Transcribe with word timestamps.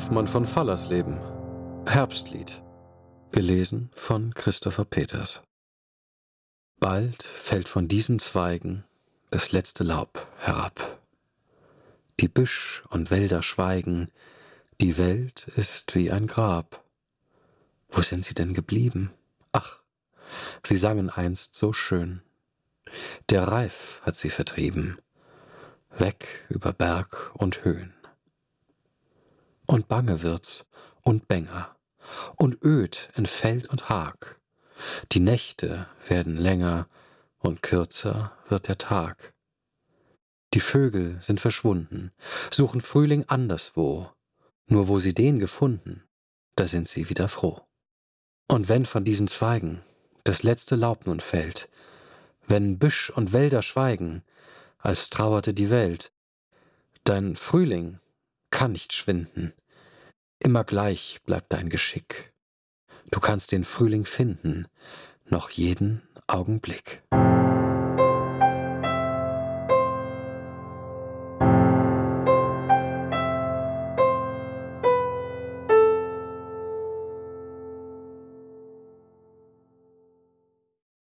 Hoffmann 0.00 0.28
von 0.28 0.46
Fallersleben. 0.46 1.20
Herbstlied. 1.86 2.62
Gelesen 3.32 3.90
von 3.92 4.32
Christopher 4.32 4.86
Peters. 4.86 5.42
Bald 6.78 7.22
fällt 7.22 7.68
von 7.68 7.86
diesen 7.86 8.18
Zweigen 8.18 8.84
das 9.30 9.52
letzte 9.52 9.84
Laub 9.84 10.26
herab. 10.38 10.98
Die 12.18 12.28
Büsch 12.28 12.82
und 12.88 13.10
Wälder 13.10 13.42
schweigen, 13.42 14.10
die 14.80 14.96
Welt 14.96 15.48
ist 15.54 15.94
wie 15.94 16.10
ein 16.10 16.26
Grab. 16.26 16.82
Wo 17.90 18.00
sind 18.00 18.24
sie 18.24 18.34
denn 18.34 18.54
geblieben? 18.54 19.10
Ach, 19.52 19.80
sie 20.62 20.78
sangen 20.78 21.10
einst 21.10 21.56
so 21.56 21.74
schön. 21.74 22.22
Der 23.28 23.46
Reif 23.46 24.00
hat 24.02 24.16
sie 24.16 24.30
vertrieben, 24.30 24.96
weg 25.98 26.46
über 26.48 26.72
Berg 26.72 27.32
und 27.34 27.64
Höhen. 27.66 27.92
Und 29.70 29.86
bange 29.86 30.22
wird's 30.22 30.66
und 31.02 31.28
bänger 31.28 31.76
und 32.34 32.60
öd 32.64 33.08
in 33.14 33.24
Feld 33.24 33.68
und 33.68 33.88
Hag. 33.88 34.40
Die 35.12 35.20
Nächte 35.20 35.86
werden 36.08 36.36
länger 36.36 36.88
und 37.38 37.62
kürzer 37.62 38.32
wird 38.48 38.66
der 38.66 38.78
Tag. 38.78 39.32
Die 40.54 40.58
Vögel 40.58 41.22
sind 41.22 41.38
verschwunden, 41.40 42.10
suchen 42.50 42.80
Frühling 42.80 43.26
anderswo, 43.28 44.10
nur 44.66 44.88
wo 44.88 44.98
sie 44.98 45.14
den 45.14 45.38
gefunden, 45.38 46.02
da 46.56 46.66
sind 46.66 46.88
sie 46.88 47.08
wieder 47.08 47.28
froh. 47.28 47.60
Und 48.48 48.68
wenn 48.68 48.86
von 48.86 49.04
diesen 49.04 49.28
Zweigen 49.28 49.82
das 50.24 50.42
letzte 50.42 50.74
Laub 50.74 51.06
nun 51.06 51.20
fällt, 51.20 51.68
wenn 52.48 52.80
Büsch 52.80 53.10
und 53.10 53.32
Wälder 53.32 53.62
schweigen, 53.62 54.24
als 54.78 55.10
trauerte 55.10 55.54
die 55.54 55.70
Welt, 55.70 56.10
dein 57.04 57.36
Frühling 57.36 58.00
kann 58.50 58.72
nicht 58.72 58.92
schwinden, 58.92 59.52
immer 60.40 60.64
gleich 60.64 61.20
bleibt 61.24 61.52
dein 61.52 61.68
Geschick. 61.68 62.32
Du 63.10 63.20
kannst 63.20 63.52
den 63.52 63.64
Frühling 63.64 64.04
finden, 64.04 64.66
noch 65.26 65.50
jeden 65.50 66.02
Augenblick. 66.26 67.02